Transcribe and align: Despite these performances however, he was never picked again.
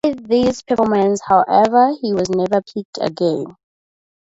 Despite 0.03 0.27
these 0.29 0.61
performances 0.63 1.21
however, 1.27 1.91
he 2.01 2.11
was 2.11 2.27
never 2.31 2.63
picked 2.63 2.97
again. 2.99 3.55